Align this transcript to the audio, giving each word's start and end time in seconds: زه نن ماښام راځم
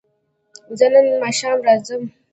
زه 0.77 0.85
نن 0.93 1.07
ماښام 1.21 1.57
راځم 1.67 2.03